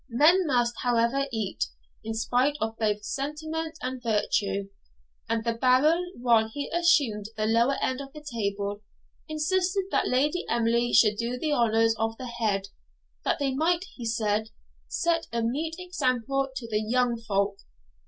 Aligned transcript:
Men 0.09 0.47
must, 0.47 0.73
however, 0.81 1.27
eat, 1.31 1.65
in 2.03 2.15
spite 2.15 2.55
both 2.59 2.75
of 2.81 3.05
sentiment 3.05 3.77
and 3.83 4.01
vertu; 4.01 4.69
and 5.29 5.43
the 5.43 5.53
Baron, 5.53 6.13
while 6.19 6.49
he 6.51 6.71
assumed 6.73 7.27
the 7.37 7.45
lower 7.45 7.75
end 7.83 8.01
of 8.01 8.11
the 8.11 8.25
table, 8.33 8.81
insisted 9.29 9.83
that 9.91 10.07
Lady 10.07 10.43
Emily 10.49 10.91
should 10.91 11.17
do 11.17 11.37
the 11.37 11.53
honours 11.53 11.93
of 11.99 12.17
the 12.17 12.25
head, 12.25 12.69
that 13.25 13.37
they 13.37 13.53
might, 13.53 13.83
he 13.93 14.03
said, 14.03 14.49
set 14.87 15.27
a 15.31 15.43
meet 15.43 15.75
example 15.77 16.47
to 16.55 16.67
the 16.67 16.81
YOUNG 16.81 17.17
FOLK. 17.19 17.59